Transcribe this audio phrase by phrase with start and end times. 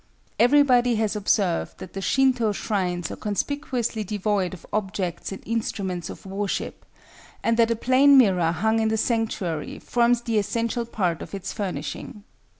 [0.39, 6.25] Everybody has observed that the Shinto shrines are conspicuously devoid of objects and instruments of
[6.25, 6.87] worship,
[7.43, 11.53] and that a plain mirror hung in the sanctuary forms the essential part of its
[11.53, 12.23] furnishing.